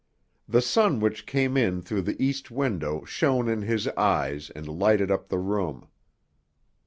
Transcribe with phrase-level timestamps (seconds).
[0.49, 5.11] The sun which came in through the east window shone in his eyes and lighted
[5.11, 5.89] up the room.